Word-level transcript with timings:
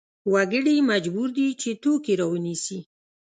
وګړي 0.33 0.75
مجبور 0.91 1.27
دي 1.37 1.47
چې 1.61 1.69
توکې 1.83 2.13
راونیسي. 2.21 2.79